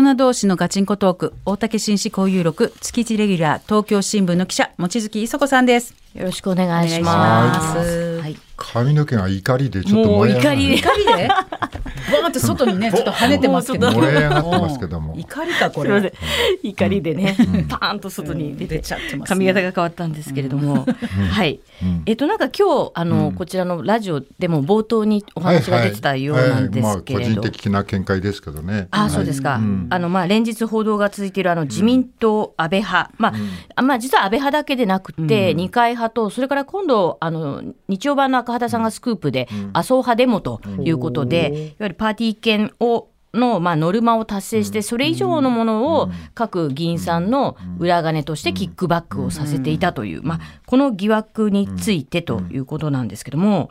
[0.00, 5.94] 人同士のガチンコトーク大竹紳士交友録月一レギュラー東京新聞の記者望月磯子さんです。
[6.14, 8.20] よろしくお願いします。
[8.20, 10.76] はい髪の毛が怒りでちょっともう燃え上が怒りで。
[10.76, 11.28] 怒りで？
[12.08, 13.90] ボーンって外にねちょっと跳ねてますけど。
[13.92, 15.14] 燃え上がってますけども。
[15.16, 16.02] 怒りかこすいません。
[16.04, 16.14] れ
[16.62, 17.36] 怒りでね、
[17.68, 19.24] パーンと外に出て出ちゃってますね。
[19.26, 20.86] 髪型が変わったんですけれども、
[21.30, 21.60] はい、
[22.06, 26.98] えっとなんか今日あの、こちらのラジオでも冒頭にお話が出てたようなんではいはい。
[26.98, 27.52] すけれどまあ個人。
[27.52, 28.88] 的な見解ですけどね。
[28.90, 33.34] あそうですか、あのまあ連日報道が続いているあの自民党安倍派、まあ、
[33.74, 53.68] あまあ実は安倍派だけでなくて、二階派とそれから今度あの日曜版の赤旗さんがスクープで、麻生派デモということで、いわゆるパーティー券をの、まあ、ノルマを達成して、それ以上のものを各議員さんの裏金としてキックバックをさせていたという、まあ、この疑惑についてということなんですけども、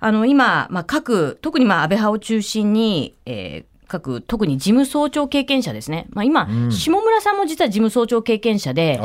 [0.00, 9.00] あの今、まあ、各、特にまあ安倍派を中心に、えー各、特に事務総長経験者ですね、まあ、今、下村さんも実は事務総長経験者で、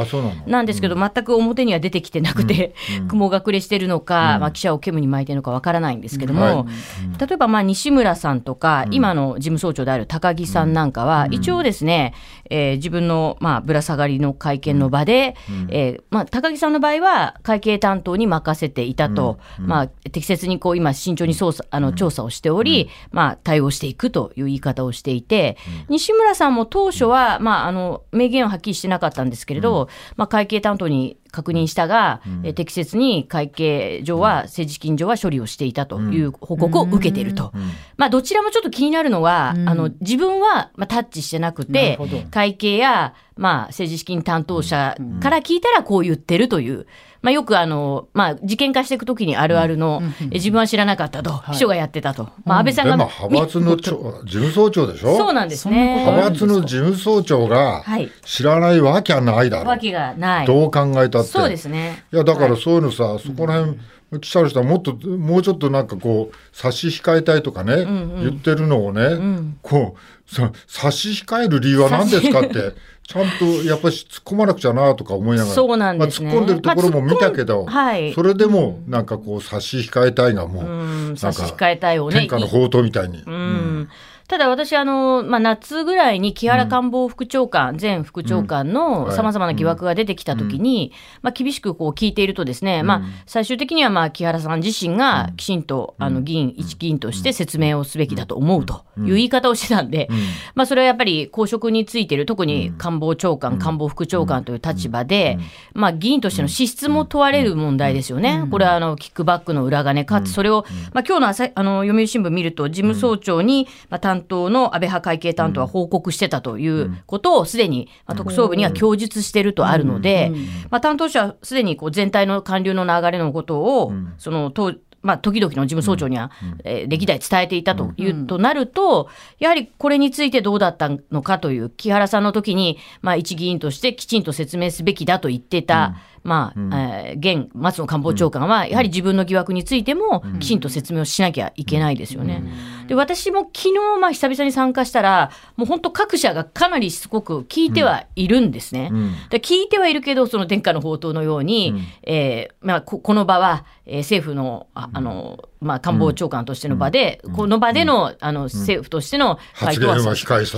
[0.48, 2.74] なんですけど、全く表には出てきてなくて、
[3.08, 7.28] 雲隠れしてるのか、まあ、記者を煙に巻いてるのかわからないんですけども、はい。
[7.28, 12.14] 例えばまあ西村さんとか、今の事務総長である高木さんなんかは、一応ですね、
[12.50, 15.36] えー自分のまあぶら下がりの会見の場で、
[15.70, 25.58] えーまあ、高木さんの場合は会計担当に任せていたと、まあ、適切にこう今、慎重に捜査あの調査をしており、まあ、対応していくという言い方をしていて、
[25.90, 37.54] 西村さんも当初は、まあ、あの明言ははっきりしてなかったんですけれど、まあ、会計担当に確認したが、えー適切に会計上は、政治資金上は処理をしていたという報告を受けていると。
[37.96, 41.98] まあ、どちらもちょっと気になるのは、あの自分は、まあ、タッチしてなくて
[42.32, 46.86] 会計や、まあ、政治資金担当者から聞いたらこう言ってるという。
[47.22, 55.18] まあ、よくあの、まあ、事件化していくときにあるあるの、え自分は知らなかったと、秘書がやってたと、まあ、安倍さんが、でも派閥の長事務総長でしょ？
[55.18, 56.00] そうなんですね。
[56.06, 58.10] 派閥の事務総長がはい。
[58.24, 60.48] 知らないわけはないだろわけがない。
[60.48, 61.28] どう考えたって。
[61.30, 62.04] そうですね。
[62.14, 63.78] いやだからそういうのさ、そこら辺
[64.22, 72.74] 記者の人はもっともうちょっとなんかこう差し控えたいとかね、言ってるのをね、こうさ差し控える理由は何ですかって
[73.10, 76.32] ちゃんとやっぱり突っ込まなくちゃなとか思いながらそうなんですね。
[76.32, 78.14] まあ、突っ込んでるところも見たけど、まあはい。
[78.14, 82.20] それでもなんかこう差し控えたいがもう、うん、なん差しか控えたいをね。
[82.20, 83.24] 天下の宝刀みたいに。
[83.26, 83.90] うん
[84.30, 89.16] ただ私、あのまあ、夏ぐらいに木原官房副長官、前副長官のはい。
[89.16, 100.10] さまざまな疑惑が出てきたときに、まあ、厳しくこう聞いていると、ですね、まあ、最終的にはまあ木原さん自身がきちんと、あの議員、一議員として説明をすべきだと思うという言い方をしてたんで、
[100.54, 105.40] まあ、それはやっぱり公職についている、特に官房長官、官房副長官という立場で、
[105.74, 108.46] まあ、議員としての資質も問われる問題ですよね。
[108.52, 120.32] これはあのキックバックの裏金かつ、それを、まあ、今日の朝あの読売新聞見ると、事務総長に、まあ、担当の安倍派会計担当は報告してたということを、すでに、まあ、特捜部には供述しているとあるので、
[120.70, 126.32] まあ、担当者はすでにこう全体の官僚の流れのことを、その当まあ、時々の事務総長には、
[126.64, 129.10] えー歴代伝えていたという、となると、
[129.40, 142.44] やはりこれについてどうだったのかという、木原さんの時に、まあ、一議員としてきちんと説明すべきだと言ってた、まあ、えー現松野官房長官は、やはり自分の疑惑についても、きちんと説明をしなきゃいけないですよね。
[142.88, 148.90] で、私も昨日、まあ、久々に参加したら、もう本当各社がかなりしつこく聞いてはいるんですね。
[149.30, 159.96] で聞いてはいるけど、その天下の宝刀のように、えーまあ、ここの場は、えー政府の、ああの、まあ、官房長官としての場で、この場での、あの、政府としての回答は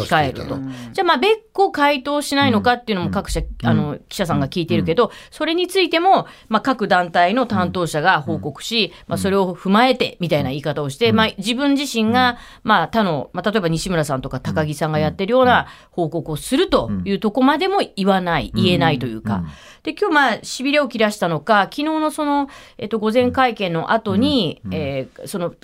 [0.06, 0.56] 控えると。
[0.94, 19.44] じゃあ、まあ、別個回答しないのかっていうのも各社、あの、記者さんが聞いているけど、それについても、まあ、各団体の担当者が報告し、まあ、それを踏まえて、みたいな言い方をして、まあ、自分自身が、まあ、他の、まあ、例えば西村さんとか高木さんがやってるような報告をするというとこまでも言わない、言えないというか。
[19.84, 25.58] で、今日、まあ、しびれを切らしたのか、昨日のその、えっと、午前会見の後に、えーその、番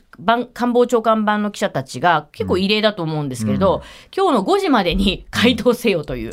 [0.54, 3.84] 官房長官版の記者たちが結構異例だと思うんですけれど、
[4.16, 6.32] 今日の5時までに回答せよという、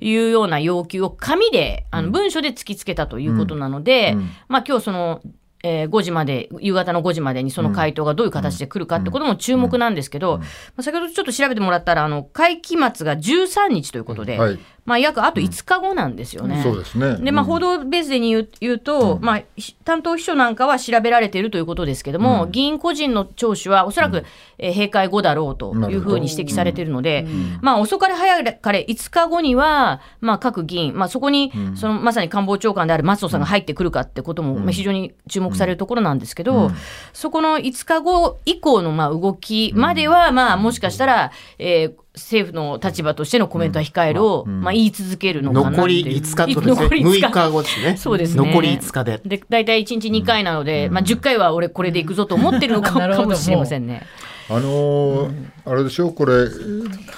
[0.00, 4.16] いうような要求を紙で、あの文書で突きつけたということなので、
[4.48, 10.44] まあ今日その、えー5時まで、夕方の5時までにその回答がどういう形で来るかってことも注目なんですけど、ま
[10.78, 14.58] あ、先ほどちょっと調べてもらったら、あの、会期末が13日ということで、はい
[14.88, 16.62] まあ約あと5日後なんですよね。
[16.62, 17.16] そうですね。
[17.22, 24.24] で、まあ、報道ベースで言う言うと、まあ、ひ担当秘書なんかは調べられているということですけども、議員個人の聴取はおそらく、
[24.56, 27.26] えー閉会後だろうというふうに指摘されているので、
[27.60, 36.70] まあ、遅かれ早かれ5日後には、まあ、各議員、まあ、そこに、そのまさに官房長官である松野さんが入ってくるかってことも、まあ、非常に注目されるところなんですけど、
[37.12, 46.74] そこの5日後以降のまあ動きまでは、まあ、もしかしたら、えー政府の立場としてのコメントは控えるを、まあ、言い続けるのかなって残り5日とですね。
[46.82, 47.96] 残り5 6日後ですね。
[47.96, 48.46] そうですね。
[48.46, 49.20] 残り5日で。
[49.24, 54.02] で大体1日2回なので、まあ、10回は俺これでいくぞと思ってるのかか もしれませんね。
[54.50, 55.32] あのー
[55.66, 56.10] あれでしょ？
[56.10, 56.46] これ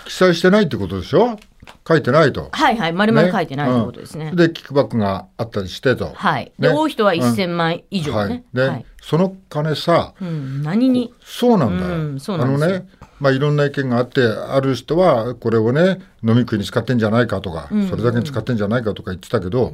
[0.06, 1.38] 記載してないってことでしょ？
[1.86, 2.48] 書いてないと。
[2.52, 4.28] はいはい丸々書いてないということですね。
[4.30, 6.12] うんでキックバックがあったりしてと。
[6.14, 8.18] はい、で、ね多い人は1000万以上ね。
[8.18, 11.12] はい、で、はいその金さ、うん、何に？
[11.24, 11.94] そうなんだよ。
[11.94, 12.86] うんそうなんあのね、
[13.18, 19.72] まあいろんな意見があって、ある人はこれをね飲み食いに使ってんじゃないかとか、それだけに使ってんじゃないかとか言ってたけど、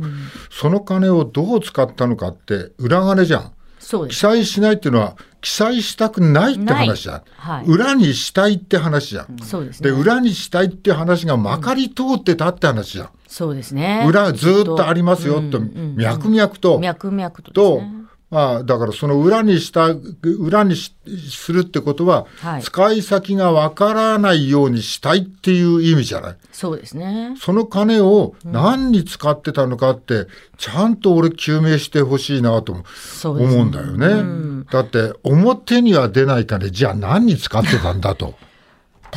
[0.50, 3.52] その金をどう使ったのかって裏金じゃん。
[3.80, 4.16] そうです。
[4.16, 5.16] 記載しないっていうのは
[5.46, 7.22] 記載したくないって話じゃん。
[7.36, 9.36] はい裏にしたいって話じゃん。
[9.60, 9.90] うですね。
[9.90, 13.10] 裏にしたいって話がまかり通ってたって話じゃん。
[13.28, 14.04] そうですね。
[14.08, 16.80] 裏ずーっとありますよと、脈々と。
[16.80, 20.92] 脈々とね。、まあ、だからその裏にした裏にし
[21.30, 26.36] するってことは、はい使い先がわからないようにしたいっていう意味じゃない？
[26.50, 27.36] そうですね。
[27.38, 30.26] その金を何に使ってたのかって、
[30.58, 32.72] ちゃんと俺究明してほしいなと
[33.24, 34.64] 思うんだよね。
[34.72, 38.34] だって表には出ない金じゃあ何に使ってたんだと。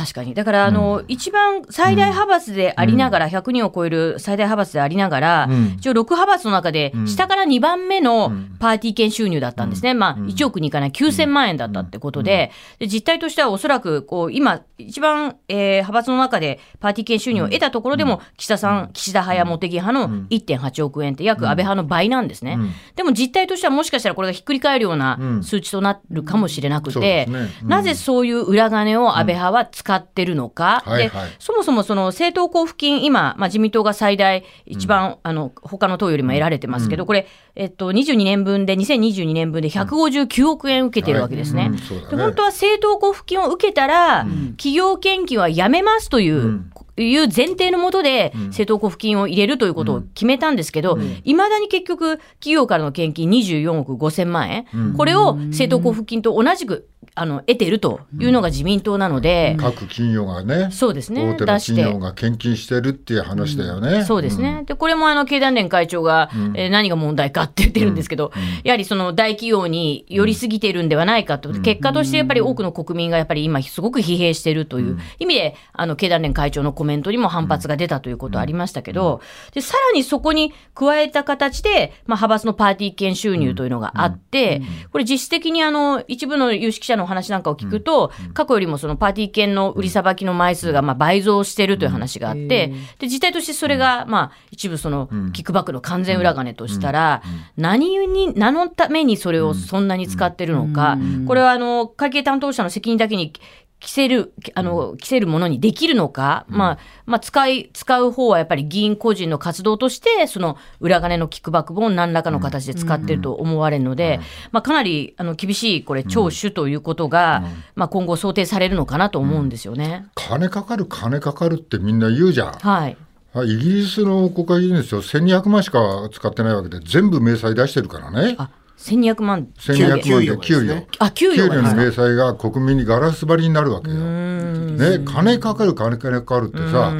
[0.00, 0.32] 確かに。
[0.32, 5.76] だから、あの、一番最大派閥でありながら、100人を超える最大派閥でありながら、ん。
[5.78, 9.92] 一応6派閥の中で、下から2番目のパーティー券収入だったんですね。
[9.92, 22.58] まあ、1億にいかない9000万円だったってことで、で実態としてはおそらく、こう、今、一番、えー派閥の中でパーティー券収入を得たところでも、岸田さん、岸田派や茂木派の1.8億円って約安倍派の倍なんですね。
[22.96, 27.28] でも実態としてはもしかしたらこれがひっくり返るような数値となるかもしれなくて
[27.62, 31.30] なぜそういう裏金を安倍派は使ってるのか、ではいはい。
[31.38, 37.26] そもそもその政党交付金、今、まあ、自民党が最大、一番、あの他の党よりも得られてますけど、これ、
[37.56, 41.62] えっと、22年分で、2022年分で159億円受けてるわけですね。
[41.62, 41.70] はい。
[41.70, 41.78] うん。
[41.78, 42.10] そうだね。
[42.10, 44.26] で本当は政党交付金を受けたら、
[44.56, 46.64] 企業献金はやめますという。
[46.96, 54.66] いう前提のもとで政党交付金を入れるということを決めたんですけど、いまだに結局、企業からの献金24億5000万円、
[54.96, 61.22] これを政党交付金と同じくあの得てるというのが自民党なので、各企業がね、そうですね。
[61.22, 64.04] 大手の企業が献金してるっていう話だよね。
[64.04, 64.64] そうですね。
[64.66, 68.32] で、これもあの、経団連会長が、えー何が問題かって言ってるんですけど、
[68.64, 71.50] やはりその大企業に寄りすぎてるんではないかと。
[71.52, 79.20] 結果としてやっぱり多くの国民がやっぱり今すごく疲弊しているという意味で、あの、経団連会長のコメントにも反発が出たということありましたけど、
[79.52, 84.62] で、さらにそこに加えた形で、まあ、派閥のパーティー券収入というのがあって、
[84.92, 97.22] これ実質的にあの、一部の有識者のお話なんかを聞くと、過去よりもそのパーティー券の売りさばきの枚数がまあ倍増しているという話があって、で、実態としてそれがまあ一部そのキックバックの完全裏金としたら、
[97.56, 103.32] 何に、何のためにそれをそんなに使ってるのか、これはあの、会計担当者の責任だけに
[103.80, 114.20] 着せる、あの、着せるものにできるのか、まあ、まあ、使い、使う方はやっぱり議員個人の活動として、その裏金のキックバック本を何らかの形で使ってると思われるので、
[114.52, 117.42] まあ、かなり、あの、厳しい、これ、聴取ということが、
[117.74, 120.06] まあ、今後想定されるのかなと思うんですよね。
[120.14, 122.52] 金かかる金かかるってみんな言うじゃん。
[122.52, 122.96] はい。
[123.32, 128.34] はいイギリスの国会議員ですよ、1200万しか使ってないわけで、全部明細出してるからね。
[128.38, 128.50] あ、
[128.80, 129.48] 1200万。
[129.58, 130.86] 1200万給で給料与がですね。
[130.98, 133.96] あ、給与が給料の明細が国民にガラス張りになるわけよ。
[133.96, 136.94] ね、金かかる金かかるってさ、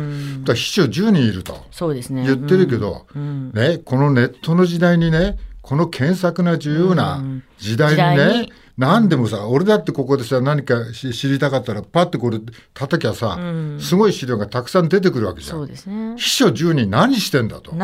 [0.45, 2.25] だ秘書10人いるとそうですね。
[2.27, 7.23] 言ってるけど、ね、このネットの時代にね、この検索な自由な
[7.59, 12.41] 時代にね、何でもさ、俺だってここでさ、何かし知りたかったら、パッてこれ
[12.75, 13.39] 叩きゃさ、
[13.79, 15.53] すごい資料がたくさん出てくるわけじゃ。
[15.53, 16.15] そうんですね。
[16.17, 17.75] 秘書10人何してんだと。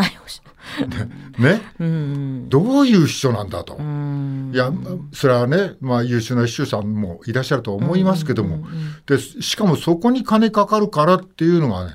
[1.38, 2.48] ね、うん。
[2.48, 3.76] どういう秘書なんだと。
[3.76, 4.50] うん。
[4.54, 4.72] いや、
[5.12, 8.66] それはね、まあ、優秀な秘書さんもいらっしゃると思いますけども、
[9.06, 11.92] でしかもそこに金かかるからっていうのがね、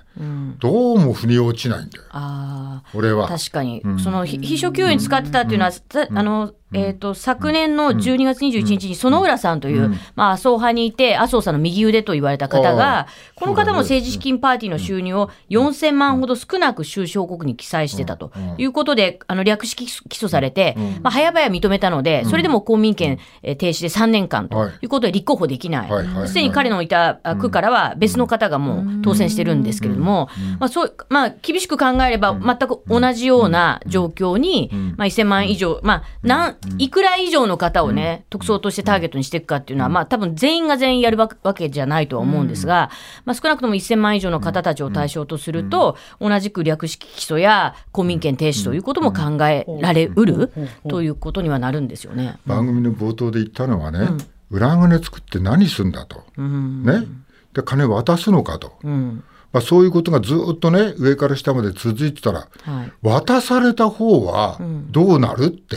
[0.60, 2.90] どうも腑に落ちないんだよ、ああ。
[2.94, 3.28] 俺は。
[3.28, 19.92] 確かに、そのひ秘書給与に使ってたっていうのは、ざあのえー、と昨年の12月21日に園浦さんという、まあ、麻生派にいて、麻生さんの右腕と言われた方が、この方も政治資金パーティーの収入を4000万ほど少なく収支報告に記載してたということで、あの略式起
[20.25, 24.72] 訴されて、まあ、早々認めたので、それでも公民権えー停止で3年間とはい。
[24.82, 26.28] いうことで立候補できない。
[26.28, 42.89] すでに彼のいたあ区からは別の方がもう当選してるんですけれども、まあそうまあ、厳しく考えれば全く同じような状況に、まあ、1000万以上、まあ、なんいくら以上の方をね、特捜としてターゲットにしていくかっていうのは、まあ多分全員が全員やるわわけじゃないとは思うんですが、
[43.25, 50.51] まあ少なくとも1000万以上の方たちを対象とすると、同じく略式起訴や公民権停止ということも考えられうる
[50.88, 51.88] ということにはなるん。
[51.91, 52.39] ですよね。
[52.46, 54.08] 番組の冒頭で言ったのはね、
[54.50, 55.91] 裏金作って何すん。
[55.91, 56.24] だと。
[56.38, 57.06] ね。
[57.53, 59.24] で金渡すのかと、うん。
[59.51, 64.58] まあ、そういうことがずっとね上から下まで続いてたらはい、渡された方は
[64.91, 65.75] どうなるって、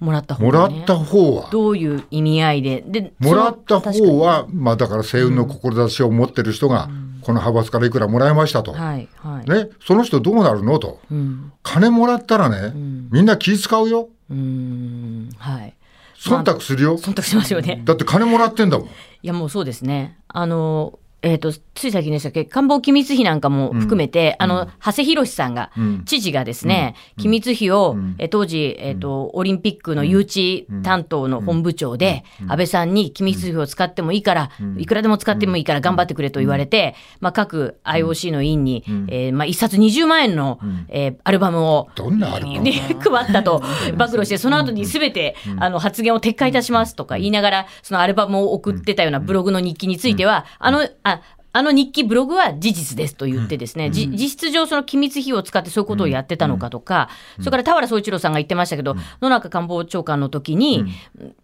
[0.00, 1.48] もらった方もらった方は。
[1.50, 2.84] どういう意味合いで？
[2.86, 6.88] でもらった方は、まあだから西運の志を持ってる人が、
[7.22, 8.72] この派閥からいくらもらいましたと。
[8.72, 11.00] はいはい、ね、その人どうなるのと。
[11.10, 12.72] うん金もらったらね、
[13.10, 14.08] みんな気使うよ。
[14.30, 15.74] うーんはい
[16.18, 16.98] 忖度するよ。
[16.98, 18.86] 忖度しますよねだって金もらってんだもん。
[18.88, 18.90] い
[19.22, 20.18] やもうそうですね。
[20.28, 22.44] あのえー、とつい最近でしたっけ？
[22.44, 26.02] 官房機密費なんかも含めて、あの長谷博さんが、ん。
[26.04, 28.16] 知事がですね、機密費を、ん。
[28.18, 42.64] えー当時、えーとオリンピックの誘致担当の本部長で、安倍さんに機密費を使ってもいいから、いくらでも使ってもいいから頑張ってくれと言われて、まあ、各 IOC の委員に、えーまあ、一冊20万円の、えーアルバムをどんなアルバム？
[42.64, 43.62] で配ったと
[43.96, 51.20] 暴露してその後に全てあの発言を撤回いたしますとか言いながらそのアルバムを送ってたようなブログの日記についてはあのあ
[51.56, 57.08] あの日記ブログは事実ですと言ってですね、じ実質上その機密費を使ってそういうことをやってたのかとか、
[57.38, 60.84] それから田原総一郎さんが言ってましたけど、野中官房長官の時に、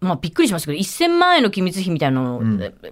[0.01, 2.41] まあびっくりしましたけど1000万円の機密費みたいなのを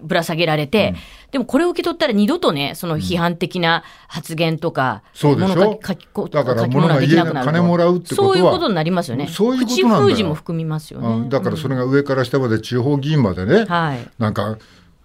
[0.02, 0.96] ぶら下げられて、
[1.30, 5.56] でもこれを受け取ったら二度とねその批判的な発言とか、そうでしょ。
[5.56, 8.34] 物書き書きだから書き物が家に金もらうってことは。
[8.34, 9.28] そういうことになりますよね。
[9.28, 10.02] そういうことなんだよ。
[10.02, 11.08] 口封じも含みますよね。
[11.08, 11.30] うん。
[11.30, 14.10] だからそれが上から下まで地方議員までね、はい。
[14.18, 14.58] なんか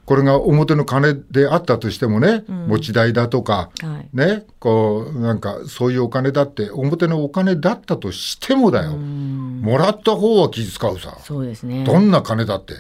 [0.07, 4.09] これが表の金であったとしてもね、持ち代だとか、はい。
[4.17, 8.93] ねこうなんかそういうお金だって表のお金だったとしてもだよ。
[8.93, 11.19] もらった方は気遣うさ。
[11.23, 11.85] そうですね。
[11.85, 12.79] どんな金だってあ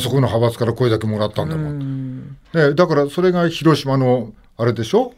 [0.00, 5.14] そこの派閥からこれだけもらったんだもん、ね、だからそれが広島のあれでしょ？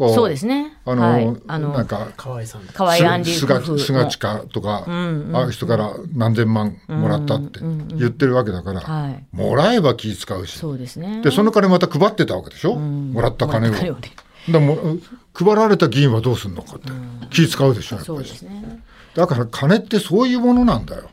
[0.00, 0.78] こそうですね。
[0.86, 9.26] あの、はい、あのなんか河合さん河合安里菅夫婦菅地下とか、ああいう人から何千万もらったって言ってるわけだから、はい。
[9.30, 11.20] もらえば気使うしそうですね。
[11.22, 13.72] でその金また配ってたわけでしょ、もらった金を。
[13.72, 14.10] もらった金をね
[14.48, 14.96] でも
[15.34, 16.88] 配られた議員はどうするのかって、
[17.28, 18.82] 気使うでしょやっぱそうりですね。
[19.14, 21.10] だから金ってそういうものなんだよ。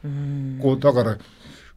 [0.62, 1.18] こうだから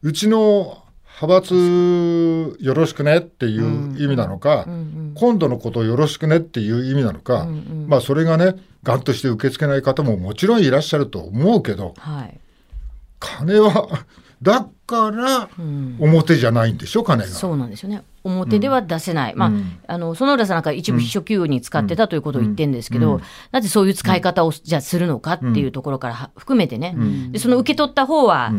[0.01, 0.81] うちの
[1.21, 4.65] 派閥よろしくねっていう意味なのか、
[5.13, 7.47] 今度のことをよろしくねっていう意味なのか、
[7.87, 12.39] まあそれがねがんとして受け付けない方ももちろんいらっしゃると思うけどはい。
[13.19, 13.87] 金は
[14.41, 15.49] だから
[15.99, 17.29] 表じゃないんでしょ金が。
[17.29, 18.03] そうなんですよね。
[18.23, 19.51] 表では出せない、ま
[19.87, 26.95] あ、あの園浦さんなんか一部秘書給与に使ってたということを言ってるんですけど、なぜそういう使い方をじゃあするのかっていうところからは含めてね、
[27.31, 28.51] でその受け取った方は、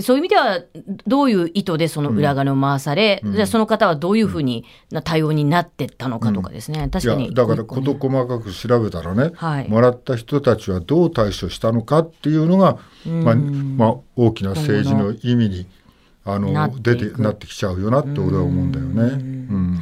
[0.00, 0.60] そういう意味では
[1.06, 7.34] どういう意図でその裏金を回され、じゃあその方はどういうふうにな対応になってったのかとかですね、確かに。
[7.34, 9.68] だから事細かく調べたらね、はい。
[9.68, 15.66] もらった人たちはどう対処したのかっていうのが、まあまあ、大きな政治の意味に
[16.34, 19.02] あの出てなってきちゃうよなって俺は思うんだよね。
[19.02, 19.80] うん。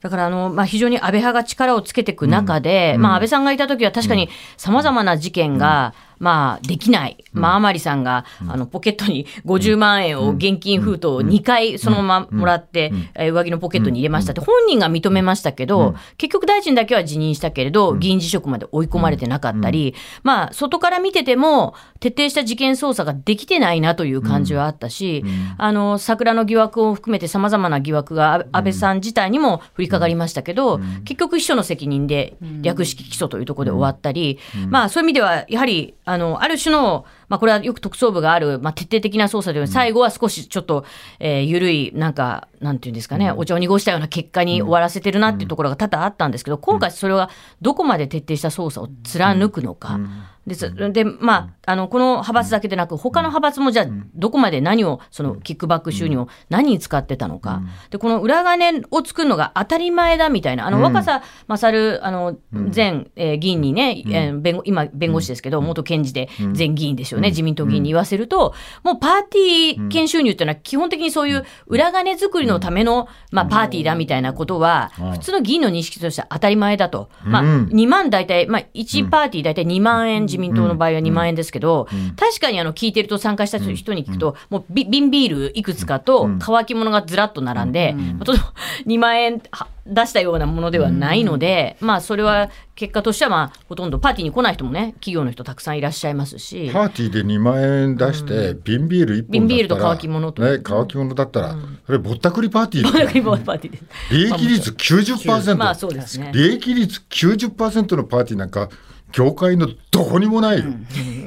[0.00, 25.24] だからあの、まあ、非常に安倍派が力をつけていく中で、まあ、安倍さんがいた時は確かにさまざまな事件が、まあ、できない、まあ、甘利さんが、あのポケットに50万円を現金封筒を2回そのままもらって、えー上着のポケットに入れましたって、本人が認めましたけど、結局大臣だけは辞任したけれど、議員辞職まで追い込まれてなかったり、まあ、外から見てても、徹底した事件捜査ができてないなという感じはあったし、
[25.56, 40.84] あの桜の疑惑を含めてさまざまな疑惑が安安倍さん自体にも降りかかりましたけど、結局秘書の責任で略式起訴というところで終わったり、まあそういう意味ではやはりあのある種のまあ、これはよく特捜部がある、まあ、徹底的な捜査で、最後は少しちょっと、
[41.20, 50.00] えー、緩い、なんか、なんていうんですかね、お茶を濁したような結果に終わらせてるなっていうところが多々あったんですけど、今回それはどこまで徹底した捜査を貫くのか。
[50.48, 50.72] です。
[50.92, 57.60] で、まあ、あの、この派閥だけでなく、他の派閥もじゃあ、どこまで何を、そのキックバック収入を何に使ってたのか。
[57.90, 62.36] で、この裏金を作るのが当たり前だみたいな、あの、若狭勝、あの、
[62.74, 77.10] 前、えー議員にね、えー弁護、今、弁護士ですけど、元検事で前議員ですよね、自民党議員に言わせると、もうパーティー券収入っていうのは基本的にそういう裏金作りのための、まあ、パーティーだみたいなことは、普通の議員の認識としては当たり前だと。
[77.22, 88.44] まあ、2万大体、まあ、1パーティー大体2万円、自民党の場合は2万円ですけど、確かにあの、聞いてると参加した人に聞くと、もうビ瓶ビールいくつかと乾き物がずらっと並んで、とても
[88.86, 96.70] 2万円は出したようなものではないので、まあ、それは結果としては、まあ、ほとんどパーティーに来ない人もね、企業の人たくさんいらっしゃいますし。
[96.72, 103.84] パーティーで2万円出して、瓶ビール1本瓶ビールと乾き物とね、乾き物だったら、それぼったくりパーティーだよリボンパーティーです。
[104.10, 106.30] 利益率90%、まあそうですね。
[106.34, 108.68] 利益率90%のパーティーなんか
[109.12, 110.58] 業界のどこにもない。
[110.58, 110.64] よ、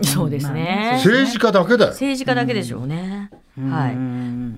[0.03, 0.93] そうですね。
[1.03, 3.29] 政治家だけだよ、政治家だけでしょうね。
[3.59, 3.91] はい、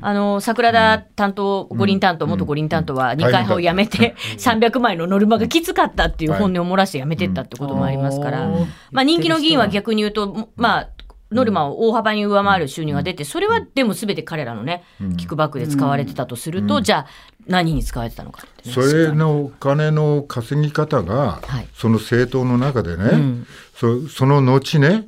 [0.02, 8.50] あの桜田担当、五輪担当、元五輪担当は二階派を辞めて、300枚のノルマがきつかったっていう本音を漏らして辞めてったってこともありますから、
[8.92, 10.90] まあ、人気の議員は逆に言うと、まあ、
[11.34, 14.84] ノルマを大幅に上回る収入が出て、それはでもすべて彼らのね、
[15.18, 17.08] キックバックで使われてたとすると、じゃあ、
[17.48, 18.72] 何に使われてたのかね。
[18.72, 21.68] それのお金の稼ぎ方が、はい。
[21.74, 23.48] その政党の中でね、ん。
[23.76, 25.08] そその後ね、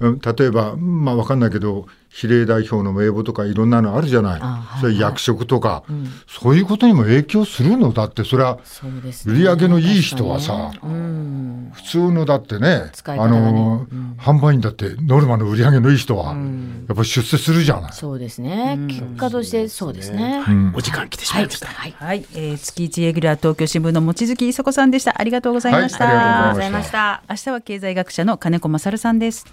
[0.00, 0.20] うん。
[0.20, 5.82] 例えば、まあ、わかんないけど比例代表の名簿とかいろんなのあるじゃない、あはいそれ役職とか、
[6.28, 8.44] そういうことにも影響するのだってそれ。
[8.44, 8.58] は
[9.26, 10.80] 売り上げのいい人はさ、ね。
[10.82, 11.72] うん。
[11.74, 13.52] 普通のだってねあ使い方がね。
[13.52, 17.92] の、販売員だってノルマの売り上げのいい人は、やっぱり出世するじゃない。
[17.92, 20.42] そうですね、結果としてそうですね。
[20.74, 21.66] お時間来てしまいました。
[21.66, 25.20] はい、はい、えー、月一レギュラー東京新聞の望月磯子さんでした。
[25.20, 26.04] ありがとうございました。
[26.04, 26.16] はい。
[26.16, 26.98] ありがとうございました。
[26.98, 27.48] ありがとうございました。
[27.48, 29.44] 明日は経済学者の金子勝さんです。